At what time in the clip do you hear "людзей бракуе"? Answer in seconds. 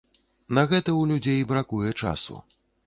1.11-1.91